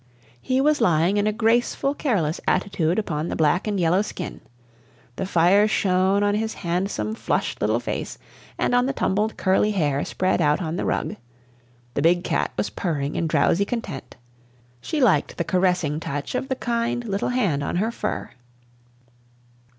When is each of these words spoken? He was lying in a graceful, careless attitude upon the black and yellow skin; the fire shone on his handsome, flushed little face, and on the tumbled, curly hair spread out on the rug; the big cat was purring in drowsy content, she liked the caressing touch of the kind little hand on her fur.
He 0.41 0.59
was 0.61 0.81
lying 0.81 1.17
in 1.17 1.27
a 1.27 1.31
graceful, 1.31 1.93
careless 1.93 2.41
attitude 2.47 2.97
upon 2.97 3.27
the 3.27 3.35
black 3.35 3.67
and 3.67 3.79
yellow 3.79 4.01
skin; 4.01 4.41
the 5.15 5.27
fire 5.27 5.67
shone 5.67 6.23
on 6.23 6.33
his 6.33 6.55
handsome, 6.55 7.13
flushed 7.13 7.61
little 7.61 7.79
face, 7.79 8.17
and 8.57 8.73
on 8.73 8.87
the 8.87 8.93
tumbled, 8.93 9.37
curly 9.37 9.69
hair 9.69 10.03
spread 10.03 10.41
out 10.41 10.59
on 10.59 10.75
the 10.75 10.85
rug; 10.85 11.17
the 11.93 12.01
big 12.01 12.23
cat 12.23 12.51
was 12.57 12.71
purring 12.71 13.15
in 13.15 13.27
drowsy 13.27 13.63
content, 13.63 14.15
she 14.81 14.99
liked 14.99 15.37
the 15.37 15.43
caressing 15.43 15.99
touch 15.99 16.33
of 16.33 16.49
the 16.49 16.55
kind 16.55 17.05
little 17.07 17.29
hand 17.29 17.61
on 17.63 17.75
her 17.75 17.91
fur. 17.91 18.31